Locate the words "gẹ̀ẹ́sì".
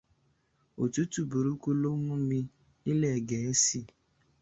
3.29-3.79